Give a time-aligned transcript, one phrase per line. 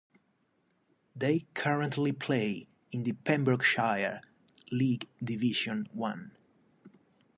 [1.15, 4.21] They currently play in the Pembrokeshire
[4.71, 6.31] League Division One.